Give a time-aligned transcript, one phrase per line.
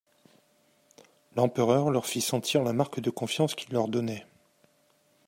[1.35, 4.25] L'empereur leur fit sentir la marque de confiance qu'il leur donnait.